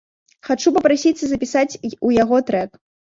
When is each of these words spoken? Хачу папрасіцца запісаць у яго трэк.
Хачу 0.47 0.71
папрасіцца 0.77 1.23
запісаць 1.33 1.77
у 2.09 2.15
яго 2.23 2.41
трэк. 2.49 2.71